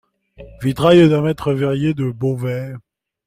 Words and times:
Vitrail 0.63 1.09
d'un 1.09 1.21
maitre 1.21 1.53
verrier 1.53 1.93
de 1.93 2.09
Beauvais. 2.09 2.73